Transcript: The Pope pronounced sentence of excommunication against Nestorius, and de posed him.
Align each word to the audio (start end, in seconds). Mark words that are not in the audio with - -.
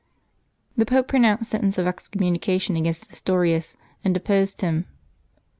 The 0.75 0.85
Pope 0.87 1.07
pronounced 1.09 1.51
sentence 1.51 1.77
of 1.77 1.85
excommunication 1.85 2.75
against 2.75 3.07
Nestorius, 3.11 3.77
and 4.03 4.15
de 4.15 4.19
posed 4.19 4.61
him. 4.61 4.87